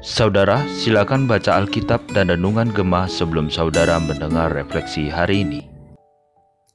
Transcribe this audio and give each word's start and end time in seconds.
Saudara, 0.00 0.64
silakan 0.72 1.28
baca 1.28 1.60
Alkitab 1.60 2.16
dan 2.16 2.32
Renungan 2.32 2.72
Gemah 2.72 3.12
sebelum 3.12 3.52
saudara 3.52 4.00
mendengar 4.00 4.48
refleksi 4.48 5.12
hari 5.12 5.44
ini. 5.44 5.68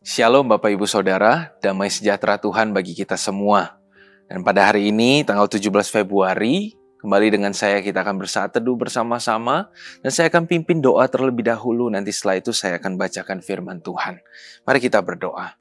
Shalom 0.05 0.45
Bapak 0.53 0.69
Ibu 0.69 0.85
Saudara, 0.85 1.49
damai 1.65 1.89
sejahtera 1.89 2.37
Tuhan 2.37 2.77
bagi 2.77 2.93
kita 2.93 3.17
semua. 3.17 3.81
Dan 4.29 4.45
pada 4.45 4.69
hari 4.69 4.93
ini, 4.93 5.25
tanggal 5.25 5.49
17 5.49 5.65
Februari, 5.89 6.77
kembali 7.01 7.33
dengan 7.33 7.49
saya 7.49 7.81
kita 7.81 8.05
akan 8.05 8.21
bersaat 8.21 8.53
teduh 8.53 8.77
bersama-sama. 8.77 9.73
Dan 10.05 10.13
saya 10.13 10.29
akan 10.29 10.45
pimpin 10.45 10.77
doa 10.77 11.09
terlebih 11.09 11.49
dahulu, 11.49 11.89
nanti 11.89 12.13
setelah 12.13 12.37
itu 12.37 12.53
saya 12.53 12.77
akan 12.77 13.01
bacakan 13.01 13.41
firman 13.41 13.81
Tuhan. 13.81 14.21
Mari 14.69 14.77
kita 14.77 15.01
berdoa. 15.01 15.57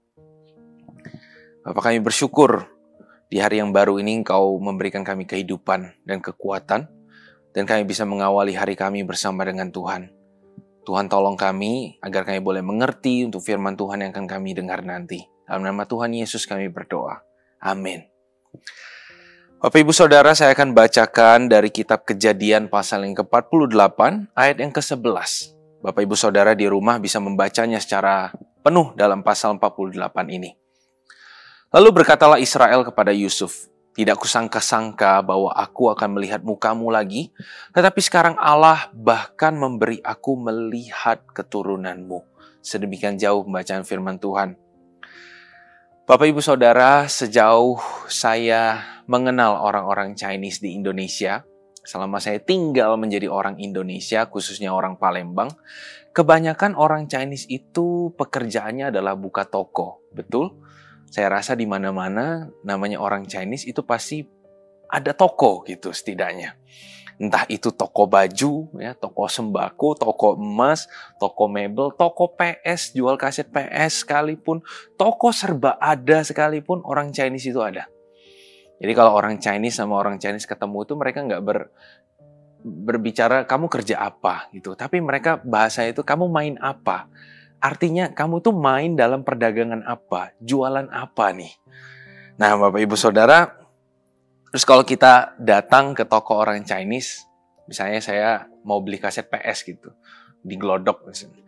Bapak 1.64 1.88
kami 1.88 2.04
bersyukur 2.04 2.77
di 3.28 3.36
hari 3.44 3.60
yang 3.60 3.76
baru 3.76 4.00
ini 4.00 4.24
Engkau 4.24 4.56
memberikan 4.56 5.04
kami 5.04 5.28
kehidupan 5.28 6.00
dan 6.08 6.18
kekuatan 6.24 6.88
dan 7.52 7.64
kami 7.68 7.84
bisa 7.84 8.08
mengawali 8.08 8.56
hari 8.56 8.72
kami 8.72 9.04
bersama 9.04 9.44
dengan 9.44 9.68
Tuhan. 9.68 10.08
Tuhan 10.88 11.12
tolong 11.12 11.36
kami 11.36 12.00
agar 12.00 12.24
kami 12.24 12.40
boleh 12.40 12.64
mengerti 12.64 13.28
untuk 13.28 13.44
firman 13.44 13.76
Tuhan 13.76 14.00
yang 14.00 14.16
akan 14.16 14.24
kami 14.24 14.56
dengar 14.56 14.80
nanti. 14.80 15.28
Dalam 15.44 15.60
nama 15.60 15.84
Tuhan 15.84 16.16
Yesus 16.16 16.48
kami 16.48 16.72
berdoa. 16.72 17.20
Amin. 17.60 18.08
Bapak 19.60 19.84
Ibu 19.84 19.92
Saudara, 19.92 20.32
saya 20.32 20.56
akan 20.56 20.72
bacakan 20.72 21.52
dari 21.52 21.68
kitab 21.68 22.08
Kejadian 22.08 22.72
pasal 22.72 23.04
yang 23.04 23.12
ke-48 23.12 24.32
ayat 24.32 24.56
yang 24.56 24.72
ke-11. 24.72 25.52
Bapak 25.84 26.00
Ibu 26.06 26.16
Saudara 26.16 26.56
di 26.56 26.64
rumah 26.64 26.96
bisa 26.96 27.20
membacanya 27.20 27.76
secara 27.76 28.32
penuh 28.64 28.96
dalam 28.96 29.20
pasal 29.20 29.60
48 29.60 29.98
ini. 30.32 30.67
Lalu 31.68 32.00
berkatalah 32.00 32.40
Israel 32.40 32.80
kepada 32.80 33.12
Yusuf, 33.12 33.68
tidak 33.92 34.16
kusangka-sangka 34.24 35.20
bahwa 35.20 35.52
aku 35.52 35.92
akan 35.92 36.16
melihat 36.16 36.40
mukamu 36.40 36.88
lagi, 36.88 37.28
tetapi 37.76 38.00
sekarang 38.00 38.40
Allah 38.40 38.88
bahkan 38.96 39.52
memberi 39.52 40.00
aku 40.00 40.32
melihat 40.40 41.20
keturunanmu. 41.28 42.24
Sedemikian 42.64 43.20
jauh 43.20 43.44
pembacaan 43.44 43.84
firman 43.84 44.16
Tuhan. 44.16 44.56
Bapak 46.08 46.24
Ibu 46.32 46.40
Saudara, 46.40 47.04
sejauh 47.04 47.76
saya 48.08 48.80
mengenal 49.04 49.60
orang-orang 49.60 50.16
Chinese 50.16 50.64
di 50.64 50.72
Indonesia, 50.72 51.44
selama 51.84 52.16
saya 52.16 52.40
tinggal 52.40 52.96
menjadi 52.96 53.28
orang 53.28 53.60
Indonesia, 53.60 54.24
khususnya 54.24 54.72
orang 54.72 54.96
Palembang, 54.96 55.52
kebanyakan 56.16 56.80
orang 56.80 57.12
Chinese 57.12 57.44
itu 57.52 58.16
pekerjaannya 58.16 58.88
adalah 58.88 59.20
buka 59.20 59.44
toko, 59.44 60.00
betul? 60.16 60.64
Saya 61.08 61.32
rasa 61.32 61.56
di 61.56 61.64
mana-mana 61.64 62.52
namanya 62.64 63.00
orang 63.00 63.24
Chinese 63.24 63.64
itu 63.64 63.80
pasti 63.84 64.24
ada 64.88 65.12
toko 65.12 65.64
gitu 65.64 65.92
setidaknya. 65.92 66.56
Entah 67.18 67.42
itu 67.50 67.74
toko 67.74 68.06
baju, 68.06 68.70
ya, 68.78 68.94
toko 68.94 69.26
sembako, 69.26 69.98
toko 69.98 70.38
emas, 70.38 70.86
toko 71.18 71.50
mebel, 71.50 71.90
toko 71.98 72.30
PS, 72.38 72.94
jual 72.94 73.18
kaset 73.18 73.50
PS 73.50 74.06
sekalipun, 74.06 74.62
toko 74.94 75.34
serba 75.34 75.74
ada 75.82 76.22
sekalipun 76.22 76.78
orang 76.86 77.10
Chinese 77.10 77.50
itu 77.50 77.58
ada. 77.58 77.90
Jadi 78.78 78.92
kalau 78.94 79.18
orang 79.18 79.42
Chinese 79.42 79.82
sama 79.82 79.98
orang 79.98 80.22
Chinese 80.22 80.46
ketemu 80.46 80.86
itu 80.86 80.94
mereka 80.94 81.18
nggak 81.26 81.42
ber, 81.42 81.58
berbicara 82.62 83.42
kamu 83.50 83.66
kerja 83.66 83.98
apa 83.98 84.46
gitu, 84.54 84.78
tapi 84.78 85.02
mereka 85.02 85.42
bahasa 85.42 85.82
itu 85.90 86.06
kamu 86.06 86.30
main 86.30 86.54
apa 86.62 87.10
Artinya 87.58 88.14
kamu 88.14 88.38
tuh 88.38 88.54
main 88.54 88.94
dalam 88.94 89.26
perdagangan 89.26 89.82
apa, 89.82 90.34
jualan 90.38 90.86
apa 90.94 91.26
nih. 91.34 91.52
Nah 92.38 92.54
Bapak 92.54 92.78
Ibu 92.78 92.94
Saudara, 92.94 93.50
terus 94.54 94.62
kalau 94.62 94.86
kita 94.86 95.34
datang 95.42 95.90
ke 95.90 96.06
toko 96.06 96.38
orang 96.38 96.62
Chinese, 96.62 97.26
misalnya 97.66 97.98
saya 97.98 98.30
mau 98.62 98.78
beli 98.78 99.02
kaset 99.02 99.26
PS 99.26 99.66
gitu, 99.66 99.90
di 100.38 100.54
Glodok 100.54 101.10
misalnya. 101.10 101.42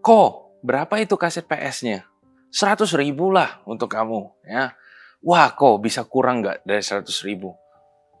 Kok, 0.00 0.64
berapa 0.64 0.94
itu 0.98 1.14
kaset 1.20 1.44
PS-nya? 1.44 2.08
100 2.52 2.84
ribu 3.00 3.32
lah 3.32 3.60
untuk 3.64 3.88
kamu. 3.88 4.44
ya. 4.44 4.76
Wah 5.22 5.54
kok 5.54 5.78
bisa 5.78 6.02
kurang 6.04 6.42
nggak 6.42 6.66
dari 6.66 6.82
100 6.82 7.06
ribu? 7.24 7.54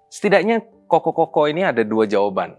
Setidaknya 0.06 0.62
koko-koko 0.86 1.50
ini 1.50 1.66
ada 1.66 1.82
dua 1.82 2.06
jawaban. 2.06 2.54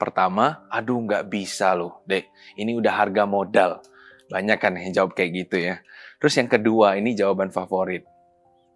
Pertama, 0.00 0.64
aduh 0.72 0.98
nggak 1.04 1.28
bisa 1.28 1.76
loh, 1.76 2.00
dek. 2.08 2.32
Ini 2.56 2.72
udah 2.74 2.92
harga 3.04 3.28
modal. 3.28 3.84
Banyak 4.30 4.58
kan 4.62 4.78
yang 4.78 4.94
jawab 4.94 5.18
kayak 5.18 5.44
gitu 5.44 5.58
ya. 5.58 5.82
Terus 6.22 6.38
yang 6.38 6.46
kedua, 6.46 6.94
ini 6.94 7.18
jawaban 7.18 7.50
favorit. 7.50 8.06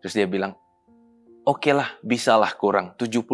Terus 0.02 0.18
dia 0.18 0.26
bilang, 0.26 0.58
oke 1.44 1.60
okay 1.60 1.72
lah, 1.76 1.92
bisalah 2.00 2.56
kurang. 2.56 2.96
75 2.96 3.28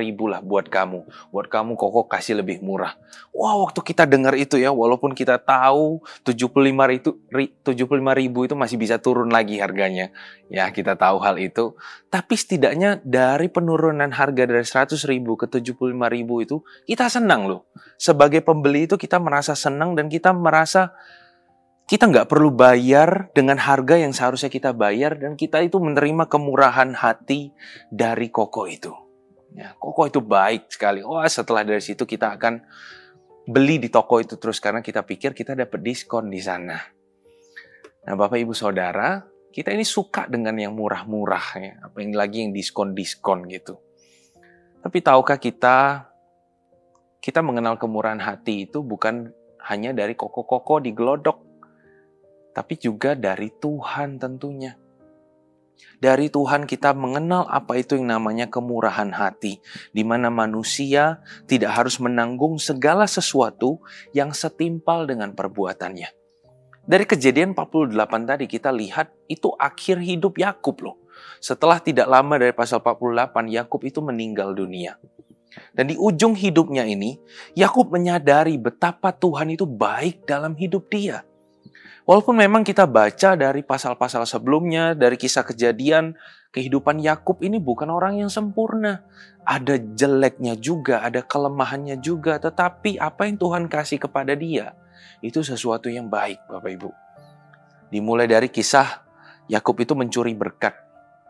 ribu 0.00 0.24
lah 0.26 0.40
buat 0.40 0.66
kamu. 0.66 1.30
Buat 1.30 1.46
kamu 1.52 1.76
kok 1.76 2.08
kasih 2.08 2.40
lebih 2.40 2.64
murah. 2.64 2.96
Wah, 3.36 3.60
waktu 3.60 3.84
kita 3.84 4.08
dengar 4.08 4.32
itu 4.34 4.56
ya, 4.56 4.72
walaupun 4.72 5.12
kita 5.12 5.36
tahu 5.36 6.00
75 6.24 6.96
itu 6.96 7.10
75 7.30 8.16
ribu 8.16 8.48
itu 8.48 8.56
masih 8.56 8.80
bisa 8.80 8.96
turun 8.96 9.28
lagi 9.28 9.60
harganya. 9.60 10.08
Ya, 10.48 10.72
kita 10.72 10.96
tahu 10.96 11.20
hal 11.20 11.36
itu. 11.36 11.76
Tapi 12.08 12.34
setidaknya 12.34 13.04
dari 13.04 13.52
penurunan 13.52 14.08
harga 14.08 14.42
dari 14.48 14.64
100 14.64 14.96
ribu 15.06 15.36
ke 15.36 15.46
75 15.46 16.08
ribu 16.10 16.40
itu, 16.40 16.64
kita 16.88 17.12
senang 17.12 17.46
loh. 17.46 17.68
Sebagai 18.00 18.40
pembeli 18.40 18.88
itu 18.88 18.96
kita 18.96 19.20
merasa 19.20 19.52
senang 19.52 19.92
dan 19.92 20.08
kita 20.08 20.32
merasa 20.32 20.96
kita 21.90 22.06
nggak 22.06 22.30
perlu 22.30 22.54
bayar 22.54 23.34
dengan 23.34 23.58
harga 23.58 23.98
yang 23.98 24.14
seharusnya 24.14 24.46
kita 24.46 24.70
bayar 24.70 25.18
dan 25.18 25.34
kita 25.34 25.58
itu 25.58 25.82
menerima 25.82 26.30
kemurahan 26.30 26.94
hati 26.94 27.50
dari 27.90 28.30
koko 28.30 28.70
itu. 28.70 28.94
Ya, 29.58 29.74
koko 29.74 30.06
itu 30.06 30.22
baik 30.22 30.70
sekali. 30.70 31.02
Wah, 31.02 31.26
setelah 31.26 31.66
dari 31.66 31.82
situ 31.82 32.06
kita 32.06 32.38
akan 32.38 32.62
beli 33.42 33.82
di 33.82 33.90
toko 33.90 34.22
itu 34.22 34.38
terus 34.38 34.62
karena 34.62 34.86
kita 34.86 35.02
pikir 35.02 35.34
kita 35.34 35.58
dapat 35.58 35.82
diskon 35.82 36.30
di 36.30 36.38
sana. 36.38 36.78
Nah, 38.06 38.14
Bapak 38.14 38.38
Ibu 38.38 38.54
Saudara, 38.54 39.26
kita 39.50 39.74
ini 39.74 39.82
suka 39.82 40.30
dengan 40.30 40.54
yang 40.62 40.78
murah-murah 40.78 41.46
ya, 41.58 41.74
apa 41.82 42.06
yang 42.06 42.14
lagi 42.14 42.46
yang 42.46 42.54
diskon-diskon 42.54 43.50
gitu. 43.50 43.82
Tapi 44.78 45.02
tahukah 45.02 45.42
kita 45.42 46.06
kita 47.18 47.42
mengenal 47.42 47.82
kemurahan 47.82 48.22
hati 48.22 48.70
itu 48.70 48.78
bukan 48.78 49.34
hanya 49.66 49.90
dari 49.90 50.14
koko-koko 50.14 50.78
di 50.78 50.94
gelodok 50.94 51.49
tapi 52.52 52.78
juga 52.78 53.14
dari 53.14 53.50
Tuhan 53.50 54.18
tentunya. 54.20 54.76
Dari 56.00 56.32
Tuhan 56.32 56.64
kita 56.64 56.96
mengenal 56.96 57.48
apa 57.48 57.76
itu 57.76 57.96
yang 57.96 58.08
namanya 58.08 58.48
kemurahan 58.48 59.12
hati, 59.12 59.60
di 59.92 60.02
mana 60.04 60.32
manusia 60.32 61.20
tidak 61.44 61.76
harus 61.76 62.00
menanggung 62.00 62.56
segala 62.56 63.04
sesuatu 63.04 63.80
yang 64.16 64.32
setimpal 64.32 65.04
dengan 65.04 65.32
perbuatannya. 65.36 66.08
Dari 66.84 67.04
kejadian 67.04 67.52
48 67.52 67.92
tadi 68.24 68.44
kita 68.48 68.72
lihat 68.72 69.12
itu 69.28 69.52
akhir 69.60 70.00
hidup 70.00 70.40
Yakub 70.40 70.76
loh. 70.80 70.96
Setelah 71.40 71.80
tidak 71.80 72.08
lama 72.08 72.40
dari 72.40 72.56
pasal 72.56 72.80
48, 72.80 73.52
Yakub 73.52 73.80
itu 73.84 74.00
meninggal 74.00 74.56
dunia. 74.56 74.96
Dan 75.74 75.90
di 75.92 75.96
ujung 75.98 76.32
hidupnya 76.32 76.86
ini, 76.86 77.18
Yakub 77.58 77.92
menyadari 77.92 78.56
betapa 78.56 79.12
Tuhan 79.12 79.52
itu 79.52 79.68
baik 79.68 80.24
dalam 80.24 80.56
hidup 80.56 80.88
dia. 80.88 81.26
Walaupun 82.08 82.36
memang 82.36 82.64
kita 82.64 82.88
baca 82.88 83.36
dari 83.36 83.60
pasal-pasal 83.60 84.24
sebelumnya, 84.24 84.96
dari 84.96 85.20
kisah 85.20 85.44
kejadian, 85.44 86.16
kehidupan 86.50 86.98
Yakub 86.98 87.38
ini 87.44 87.60
bukan 87.60 87.92
orang 87.92 88.18
yang 88.18 88.32
sempurna. 88.32 89.04
Ada 89.44 89.78
jeleknya 89.78 90.56
juga, 90.58 91.04
ada 91.04 91.22
kelemahannya 91.24 92.00
juga, 92.00 92.40
tetapi 92.40 93.00
apa 93.00 93.28
yang 93.28 93.36
Tuhan 93.40 93.64
kasih 93.68 94.00
kepada 94.00 94.34
dia 94.34 94.74
itu 95.20 95.44
sesuatu 95.44 95.92
yang 95.92 96.08
baik, 96.08 96.48
Bapak 96.48 96.70
Ibu. 96.80 96.90
Dimulai 97.92 98.24
dari 98.30 98.48
kisah 98.48 99.04
Yakub 99.50 99.76
itu 99.82 99.92
mencuri 99.92 100.32
berkat, 100.32 100.72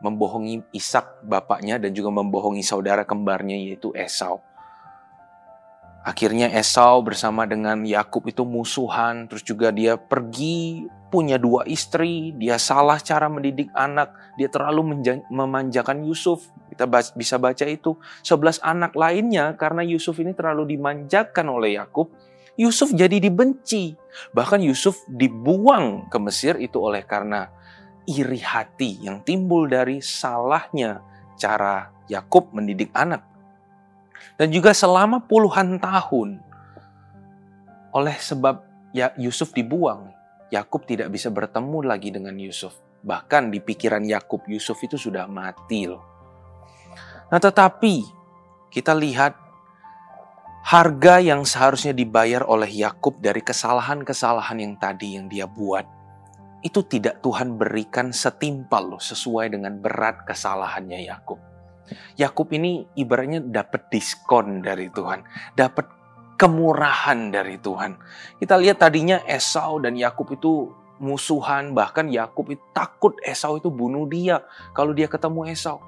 membohongi 0.05 0.63
Ishak 0.77 1.25
bapaknya 1.27 1.81
dan 1.81 1.91
juga 1.97 2.15
membohongi 2.15 2.63
saudara 2.63 3.03
kembarnya 3.03 3.57
yaitu 3.59 3.91
Esau. 3.97 4.45
Akhirnya 6.01 6.49
Esau 6.49 7.05
bersama 7.05 7.45
dengan 7.45 7.85
Yakub 7.85 8.25
itu 8.25 8.41
musuhan, 8.49 9.29
terus 9.29 9.45
juga 9.45 9.69
dia 9.69 10.01
pergi 10.01 10.89
punya 11.13 11.37
dua 11.37 11.69
istri, 11.69 12.33
dia 12.41 12.57
salah 12.57 12.97
cara 12.97 13.29
mendidik 13.29 13.69
anak, 13.77 14.17
dia 14.41 14.49
terlalu 14.49 14.97
memanjakan 15.29 16.01
Yusuf. 16.09 16.49
Kita 16.73 16.89
bisa 16.89 17.37
baca 17.37 17.67
itu. 17.69 18.01
Sebelas 18.25 18.57
anak 18.65 18.97
lainnya 18.97 19.53
karena 19.61 19.85
Yusuf 19.85 20.17
ini 20.23 20.33
terlalu 20.33 20.73
dimanjakan 20.73 21.47
oleh 21.53 21.77
Yakub, 21.77 22.09
Yusuf 22.57 22.97
jadi 22.97 23.21
dibenci. 23.21 23.93
Bahkan 24.33 24.65
Yusuf 24.65 25.05
dibuang 25.05 26.09
ke 26.09 26.17
Mesir 26.17 26.57
itu 26.57 26.81
oleh 26.81 27.05
karena 27.05 27.45
iri 28.09 28.41
hati 28.41 29.05
yang 29.05 29.21
timbul 29.21 29.69
dari 29.69 30.01
salahnya 30.01 31.05
cara 31.37 31.93
Yakub 32.09 32.57
mendidik 32.57 32.89
anak. 32.97 33.30
Dan 34.37 34.49
juga 34.53 34.73
selama 34.73 35.23
puluhan 35.25 35.77
tahun 35.81 36.41
oleh 37.91 38.17
sebab 38.17 38.63
ya 38.95 39.11
Yusuf 39.19 39.51
dibuang, 39.51 40.11
Yakub 40.51 40.87
tidak 40.87 41.11
bisa 41.11 41.31
bertemu 41.31 41.79
lagi 41.87 42.11
dengan 42.15 42.35
Yusuf. 42.39 42.75
Bahkan 43.01 43.51
di 43.51 43.59
pikiran 43.59 44.05
Yakub, 44.05 44.45
Yusuf 44.47 44.77
itu 44.85 45.01
sudah 45.01 45.25
mati 45.27 45.89
loh. 45.89 46.05
Nah, 47.31 47.39
tetapi 47.39 48.05
kita 48.71 48.93
lihat 48.95 49.35
harga 50.67 51.19
yang 51.19 51.43
seharusnya 51.43 51.97
dibayar 51.97 52.45
oleh 52.45 52.69
Yakub 52.69 53.19
dari 53.19 53.41
kesalahan-kesalahan 53.41 54.59
yang 54.61 54.75
tadi 54.77 55.17
yang 55.17 55.27
dia 55.27 55.49
buat 55.49 56.01
itu 56.61 56.85
tidak 56.85 57.25
Tuhan 57.25 57.57
berikan 57.57 58.13
setimpal 58.13 58.97
loh 58.97 59.01
sesuai 59.01 59.57
dengan 59.57 59.81
berat 59.81 60.29
kesalahannya 60.29 61.09
Yakub. 61.09 61.41
Yakub 62.17 62.51
ini 62.55 62.87
ibaratnya 62.95 63.43
dapat 63.43 63.91
diskon 63.91 64.63
dari 64.63 64.89
Tuhan, 64.91 65.25
dapat 65.59 65.87
kemurahan 66.41 67.29
dari 67.29 67.61
Tuhan. 67.61 68.01
Kita 68.41 68.57
lihat 68.57 68.81
tadinya 68.81 69.21
Esau 69.29 69.77
dan 69.83 69.93
Yakub 69.99 70.31
itu 70.33 70.73
musuhan, 71.01 71.77
bahkan 71.77 72.09
Yakub 72.09 72.49
itu 72.49 72.63
takut 72.73 73.17
Esau 73.21 73.61
itu 73.61 73.69
bunuh 73.69 74.09
dia 74.09 74.41
kalau 74.73 74.97
dia 74.97 75.05
ketemu 75.05 75.53
Esau. 75.53 75.81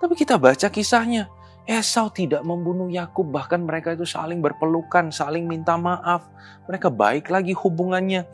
Tapi 0.00 0.16
kita 0.16 0.40
baca 0.40 0.72
kisahnya, 0.72 1.28
Esau 1.68 2.10
tidak 2.10 2.42
membunuh 2.42 2.88
Yakub, 2.88 3.28
bahkan 3.28 3.62
mereka 3.62 3.94
itu 3.94 4.08
saling 4.08 4.40
berpelukan, 4.40 5.14
saling 5.14 5.46
minta 5.46 5.78
maaf. 5.78 6.26
Mereka 6.66 6.90
baik 6.90 7.30
lagi 7.30 7.54
hubungannya. 7.54 8.26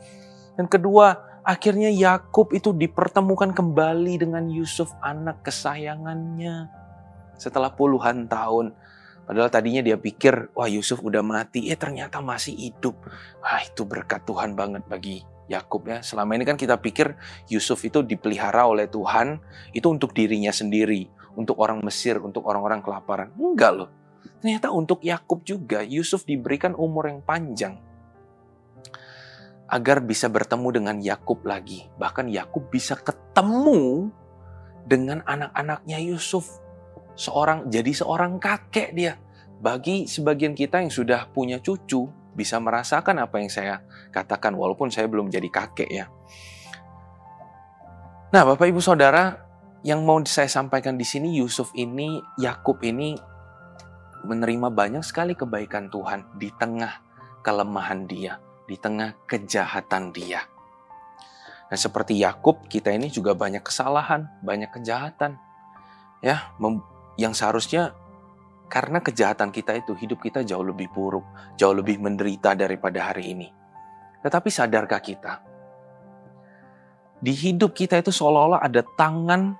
Dan 0.57 0.65
kedua, 0.65 1.39
akhirnya 1.45 1.93
Yakub 1.93 2.55
itu 2.57 2.73
dipertemukan 2.73 3.53
kembali 3.53 4.17
dengan 4.17 4.49
Yusuf 4.49 4.89
anak 5.03 5.45
kesayangannya. 5.45 6.78
Setelah 7.39 7.71
puluhan 7.71 8.27
tahun, 8.27 8.75
padahal 9.23 9.47
tadinya 9.47 9.79
dia 9.79 9.95
pikir, 9.95 10.51
wah 10.51 10.67
Yusuf 10.67 10.99
udah 10.99 11.23
mati, 11.23 11.71
eh 11.71 11.79
ternyata 11.79 12.19
masih 12.19 12.53
hidup. 12.53 12.99
Wah 13.39 13.63
itu 13.63 13.87
berkat 13.87 14.27
Tuhan 14.27 14.59
banget 14.59 14.83
bagi 14.91 15.23
Yakub 15.47 15.87
ya. 15.87 16.03
Selama 16.03 16.35
ini 16.35 16.43
kan 16.43 16.59
kita 16.59 16.75
pikir 16.77 17.15
Yusuf 17.47 17.81
itu 17.87 18.03
dipelihara 18.03 18.67
oleh 18.67 18.91
Tuhan, 18.91 19.39
itu 19.71 19.87
untuk 19.87 20.11
dirinya 20.11 20.51
sendiri, 20.51 21.07
untuk 21.39 21.57
orang 21.63 21.79
Mesir, 21.81 22.19
untuk 22.19 22.43
orang-orang 22.45 22.83
kelaparan. 22.83 23.31
Enggak 23.39 23.71
loh. 23.71 23.89
Ternyata 24.43 24.69
untuk 24.75 24.99
Yakub 24.99 25.47
juga 25.47 25.79
Yusuf 25.79 26.27
diberikan 26.27 26.75
umur 26.75 27.07
yang 27.07 27.23
panjang 27.23 27.79
agar 29.69 30.01
bisa 30.01 30.25
bertemu 30.27 30.67
dengan 30.81 30.97
Yakub 30.97 31.45
lagi. 31.45 31.85
Bahkan 31.95 32.27
Yakub 32.33 32.73
bisa 32.73 32.97
ketemu 32.97 34.09
dengan 34.89 35.21
anak-anaknya 35.23 36.01
Yusuf. 36.01 36.49
Seorang 37.19 37.67
jadi 37.67 37.91
seorang 37.91 38.39
kakek 38.39 38.95
dia. 38.95 39.19
Bagi 39.59 40.07
sebagian 40.07 40.55
kita 40.55 40.79
yang 40.79 40.87
sudah 40.87 41.27
punya 41.27 41.59
cucu 41.59 42.07
bisa 42.31 42.55
merasakan 42.63 43.19
apa 43.19 43.43
yang 43.43 43.51
saya 43.51 43.83
katakan 44.15 44.55
walaupun 44.55 44.87
saya 44.87 45.11
belum 45.11 45.27
jadi 45.27 45.51
kakek 45.51 45.89
ya. 45.91 46.07
Nah, 48.31 48.47
Bapak 48.47 48.71
Ibu 48.71 48.79
Saudara, 48.79 49.35
yang 49.83 50.07
mau 50.07 50.15
saya 50.23 50.47
sampaikan 50.47 50.95
di 50.95 51.03
sini 51.03 51.35
Yusuf 51.35 51.75
ini, 51.75 52.23
Yakub 52.39 52.79
ini 52.87 53.19
menerima 54.23 54.71
banyak 54.71 55.03
sekali 55.03 55.35
kebaikan 55.35 55.91
Tuhan 55.91 56.39
di 56.39 56.47
tengah 56.55 57.03
kelemahan 57.43 58.07
dia 58.07 58.39
di 58.69 58.77
tengah 58.77 59.17
kejahatan 59.25 60.13
dia. 60.13 60.45
Nah, 61.73 61.77
seperti 61.77 62.21
Yakub, 62.21 62.69
kita 62.69 62.93
ini 62.93 63.09
juga 63.09 63.33
banyak 63.33 63.65
kesalahan, 63.65 64.29
banyak 64.45 64.69
kejahatan. 64.69 65.41
Ya, 66.21 66.53
yang 67.19 67.35
seharusnya 67.35 67.91
karena 68.71 69.03
kejahatan 69.03 69.51
kita 69.51 69.75
itu 69.75 69.91
hidup 69.99 70.23
kita 70.23 70.47
jauh 70.47 70.63
lebih 70.63 70.87
buruk, 70.95 71.27
jauh 71.59 71.75
lebih 71.75 71.99
menderita 71.99 72.55
daripada 72.55 73.11
hari 73.11 73.35
ini. 73.35 73.51
Tetapi 74.23 74.47
sadarkah 74.47 75.03
kita? 75.03 75.33
Di 77.19 77.35
hidup 77.35 77.75
kita 77.75 77.99
itu 77.99 78.15
seolah-olah 78.15 78.63
ada 78.63 78.79
tangan 78.95 79.59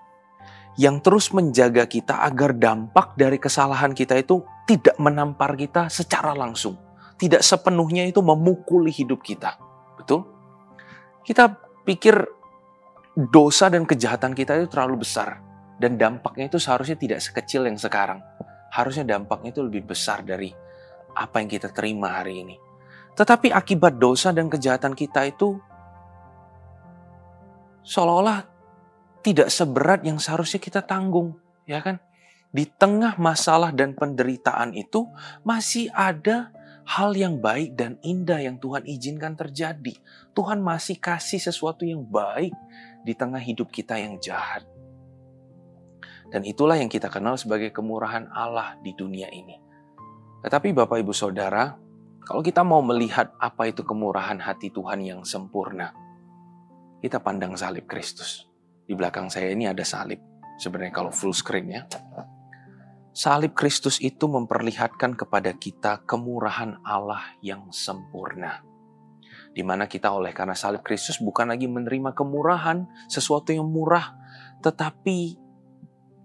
yang 0.79 1.03
terus 1.03 1.35
menjaga 1.35 1.83
kita 1.83 2.23
agar 2.23 2.55
dampak 2.55 3.19
dari 3.19 3.35
kesalahan 3.35 3.91
kita 3.91 4.15
itu 4.15 4.39
tidak 4.63 4.95
menampar 4.95 5.59
kita 5.59 5.91
secara 5.91 6.31
langsung 6.31 6.79
tidak 7.19 7.43
sepenuhnya 7.43 8.07
itu 8.07 8.23
memukuli 8.23 8.89
hidup 8.95 9.19
kita. 9.19 9.59
Betul? 9.99 10.23
Kita 11.27 11.51
pikir 11.83 12.15
dosa 13.13 13.67
dan 13.67 13.83
kejahatan 13.83 14.31
kita 14.31 14.55
itu 14.55 14.71
terlalu 14.71 15.03
besar. 15.03 15.43
Dan 15.79 15.95
dampaknya 15.95 16.51
itu 16.51 16.59
seharusnya 16.59 16.99
tidak 16.99 17.23
sekecil 17.23 17.63
yang 17.63 17.79
sekarang. 17.79 18.19
Harusnya 18.69 19.07
dampaknya 19.07 19.55
itu 19.55 19.63
lebih 19.63 19.87
besar 19.87 20.21
dari 20.21 20.51
apa 21.15 21.39
yang 21.39 21.49
kita 21.49 21.71
terima 21.71 22.19
hari 22.19 22.43
ini. 22.43 22.55
Tetapi 23.15 23.51
akibat 23.51 23.97
dosa 23.97 24.35
dan 24.35 24.51
kejahatan 24.51 24.93
kita 24.93 25.25
itu 25.27 25.59
seolah-olah 27.83 28.45
tidak 29.19 29.51
seberat 29.51 30.03
yang 30.07 30.21
seharusnya 30.21 30.61
kita 30.61 30.79
tanggung, 30.83 31.35
ya 31.67 31.83
kan? 31.83 31.99
Di 32.49 32.65
tengah 32.65 33.19
masalah 33.19 33.75
dan 33.75 33.93
penderitaan 33.93 34.73
itu 34.73 35.05
masih 35.43 35.91
ada 35.91 36.49
hal 36.89 37.13
yang 37.13 37.37
baik 37.37 37.77
dan 37.77 38.01
indah 38.01 38.41
yang 38.41 38.57
Tuhan 38.57 38.87
izinkan 38.89 39.37
terjadi. 39.37 39.93
Tuhan 40.33 40.57
masih 40.63 40.97
kasih 40.97 41.37
sesuatu 41.37 41.85
yang 41.85 42.01
baik 42.01 42.55
di 43.05 43.13
tengah 43.13 43.41
hidup 43.41 43.69
kita 43.69 44.01
yang 44.01 44.17
jahat. 44.17 44.65
Dan 46.29 46.45
itulah 46.45 46.77
yang 46.77 46.89
kita 46.89 47.09
kenal 47.09 47.35
sebagai 47.41 47.73
kemurahan 47.73 48.29
Allah 48.29 48.77
di 48.85 48.93
dunia 48.93 49.29
ini. 49.33 49.57
Tetapi 50.45 50.71
Bapak 50.77 51.01
Ibu 51.01 51.11
Saudara, 51.11 51.73
kalau 52.21 52.45
kita 52.45 52.61
mau 52.61 52.85
melihat 52.85 53.33
apa 53.41 53.65
itu 53.65 53.81
kemurahan 53.81 54.37
hati 54.37 54.69
Tuhan 54.69 55.01
yang 55.01 55.25
sempurna, 55.25 55.89
kita 57.01 57.17
pandang 57.17 57.57
salib 57.57 57.89
Kristus. 57.89 58.45
Di 58.85 58.93
belakang 58.93 59.33
saya 59.33 59.49
ini 59.49 59.65
ada 59.65 59.81
salib. 59.81 60.21
Sebenarnya 60.61 60.93
kalau 60.93 61.09
full 61.09 61.33
screen 61.33 61.73
ya. 61.73 61.87
Salib 63.15 63.57
Kristus 63.57 63.97
itu 64.03 64.29
memperlihatkan 64.29 65.17
kepada 65.17 65.55
kita 65.57 66.05
kemurahan 66.05 66.77
Allah 66.85 67.33
yang 67.41 67.73
sempurna. 67.73 68.61
Di 69.49 69.65
mana 69.65 69.89
kita 69.89 70.13
oleh 70.13 70.29
karena 70.29 70.53
salib 70.53 70.85
Kristus 70.85 71.17
bukan 71.17 71.49
lagi 71.49 71.65
menerima 71.65 72.13
kemurahan, 72.13 72.85
sesuatu 73.09 73.49
yang 73.49 73.65
murah, 73.65 74.13
tetapi 74.61 75.38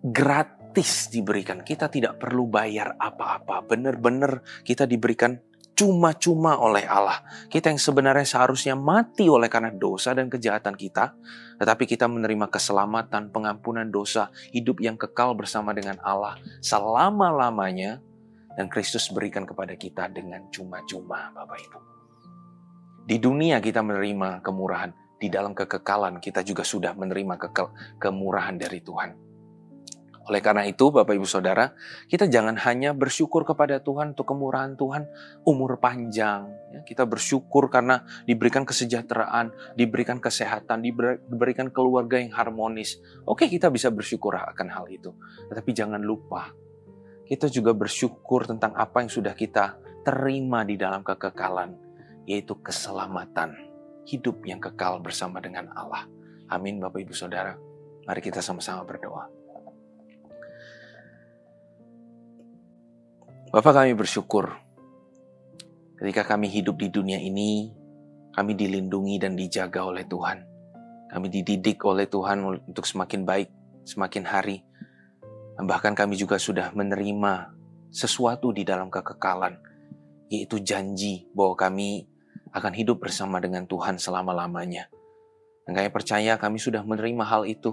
gratis 0.04 1.08
diberikan. 1.08 1.64
Kita 1.64 1.88
tidak 1.88 2.20
perlu 2.20 2.44
bayar 2.44 3.00
apa-apa. 3.00 3.64
Benar-benar 3.64 4.44
kita 4.60 4.84
diberikan 4.84 5.40
cuma-cuma 5.74 6.60
oleh 6.60 6.86
Allah. 6.86 7.24
Kita 7.50 7.72
yang 7.72 7.82
sebenarnya 7.82 8.22
seharusnya 8.28 8.78
mati 8.78 9.26
oleh 9.26 9.50
karena 9.50 9.74
dosa 9.74 10.14
dan 10.14 10.30
kejahatan 10.30 10.78
kita, 10.78 11.16
tetapi 11.58 11.88
kita 11.88 12.06
menerima 12.06 12.46
keselamatan, 12.46 13.34
pengampunan 13.34 13.88
dosa, 13.90 14.30
hidup 14.54 14.78
yang 14.78 14.94
kekal 14.94 15.34
bersama 15.34 15.74
dengan 15.74 15.98
Allah 16.04 16.38
selama-lamanya, 16.62 17.98
dan 18.54 18.70
Kristus 18.70 19.10
berikan 19.10 19.42
kepada 19.42 19.74
kita 19.74 20.06
dengan 20.14 20.46
cuma-cuma, 20.54 21.34
Bapak 21.34 21.58
Ibu. 21.58 21.78
Di 23.04 23.18
dunia 23.18 23.58
kita 23.58 23.82
menerima 23.82 24.40
kemurahan, 24.46 24.94
di 25.18 25.26
dalam 25.26 25.58
kekekalan 25.58 26.22
kita 26.22 26.46
juga 26.46 26.62
sudah 26.62 26.94
menerima 26.94 27.34
kekel, 27.34 27.98
kemurahan 27.98 28.54
dari 28.54 28.78
Tuhan. 28.78 29.23
Oleh 30.24 30.40
karena 30.40 30.64
itu, 30.64 30.88
Bapak 30.88 31.12
Ibu 31.12 31.28
Saudara, 31.28 31.76
kita 32.08 32.24
jangan 32.24 32.56
hanya 32.64 32.96
bersyukur 32.96 33.44
kepada 33.44 33.76
Tuhan 33.84 34.16
untuk 34.16 34.32
kemurahan 34.32 34.72
Tuhan, 34.72 35.04
umur 35.44 35.76
panjang. 35.76 36.48
Ya, 36.72 36.80
kita 36.80 37.04
bersyukur 37.04 37.68
karena 37.68 38.08
diberikan 38.24 38.64
kesejahteraan, 38.64 39.52
diberikan 39.76 40.16
kesehatan, 40.24 40.80
diberikan 40.80 41.68
keluarga 41.68 42.16
yang 42.16 42.32
harmonis. 42.32 43.04
Oke, 43.28 43.52
kita 43.52 43.68
bisa 43.68 43.92
bersyukur 43.92 44.32
akan 44.32 44.68
hal 44.72 44.88
itu. 44.88 45.12
Tetapi 45.52 45.70
jangan 45.76 46.00
lupa, 46.00 46.56
kita 47.28 47.52
juga 47.52 47.76
bersyukur 47.76 48.48
tentang 48.48 48.72
apa 48.80 49.04
yang 49.04 49.12
sudah 49.12 49.36
kita 49.36 49.76
terima 50.08 50.64
di 50.64 50.80
dalam 50.80 51.04
kekekalan, 51.04 51.76
yaitu 52.24 52.56
keselamatan, 52.64 53.52
hidup 54.08 54.40
yang 54.48 54.56
kekal 54.56 55.04
bersama 55.04 55.36
dengan 55.44 55.68
Allah. 55.76 56.08
Amin 56.48 56.80
Bapak 56.80 57.04
Ibu 57.04 57.12
Saudara. 57.12 57.52
Mari 58.08 58.20
kita 58.20 58.40
sama-sama 58.40 58.84
berdoa. 58.88 59.43
Bapak 63.54 63.86
kami 63.86 63.94
bersyukur 63.94 64.50
ketika 65.94 66.26
kami 66.26 66.50
hidup 66.50 66.74
di 66.74 66.90
dunia 66.90 67.22
ini, 67.22 67.70
kami 68.34 68.58
dilindungi 68.58 69.22
dan 69.22 69.38
dijaga 69.38 69.86
oleh 69.86 70.02
Tuhan. 70.10 70.42
Kami 71.06 71.30
dididik 71.30 71.78
oleh 71.86 72.10
Tuhan 72.10 72.42
untuk 72.42 72.82
semakin 72.82 73.22
baik, 73.22 73.54
semakin 73.86 74.26
hari. 74.26 74.58
Bahkan 75.54 75.94
kami 75.94 76.18
juga 76.18 76.34
sudah 76.34 76.74
menerima 76.74 77.54
sesuatu 77.94 78.50
di 78.50 78.66
dalam 78.66 78.90
kekekalan, 78.90 79.54
yaitu 80.34 80.58
janji 80.58 81.30
bahwa 81.30 81.54
kami 81.54 82.10
akan 82.50 82.74
hidup 82.74 83.06
bersama 83.06 83.38
dengan 83.38 83.70
Tuhan 83.70 84.02
selama-lamanya. 84.02 84.90
Dan 85.62 85.78
kami 85.78 85.94
percaya 85.94 86.42
kami 86.42 86.58
sudah 86.58 86.82
menerima 86.82 87.22
hal 87.22 87.46
itu. 87.46 87.70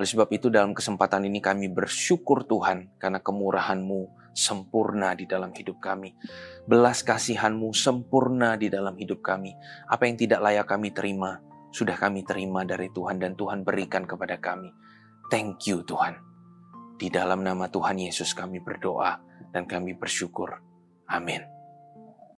Oleh 0.00 0.08
sebab 0.08 0.32
itu 0.32 0.48
dalam 0.48 0.72
kesempatan 0.72 1.28
ini 1.28 1.44
kami 1.44 1.68
bersyukur 1.68 2.48
Tuhan 2.48 2.96
karena 2.96 3.20
kemurahan-Mu 3.20 4.19
sempurna 4.32 5.12
di 5.14 5.26
dalam 5.26 5.50
hidup 5.52 5.78
kami. 5.82 6.14
Belas 6.64 7.02
kasihanmu 7.02 7.74
sempurna 7.74 8.54
di 8.54 8.70
dalam 8.70 8.94
hidup 8.96 9.20
kami. 9.20 9.54
Apa 9.90 10.06
yang 10.06 10.16
tidak 10.16 10.40
layak 10.40 10.66
kami 10.66 10.94
terima, 10.94 11.38
sudah 11.70 11.94
kami 11.94 12.26
terima 12.26 12.66
dari 12.66 12.90
Tuhan 12.90 13.22
dan 13.22 13.38
Tuhan 13.38 13.62
berikan 13.62 14.06
kepada 14.06 14.38
kami. 14.38 14.70
Thank 15.30 15.70
you 15.70 15.86
Tuhan. 15.86 16.18
Di 16.98 17.08
dalam 17.08 17.46
nama 17.46 17.70
Tuhan 17.70 17.96
Yesus 17.96 18.34
kami 18.34 18.60
berdoa 18.60 19.16
dan 19.54 19.64
kami 19.64 19.94
bersyukur. 19.96 20.58
Amin. 21.08 21.59